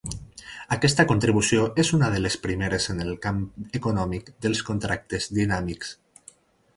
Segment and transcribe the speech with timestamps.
[0.75, 3.43] Aquesta contribució és una de les primeres en el camp
[3.81, 5.93] econòmic dels contractes dinàmics.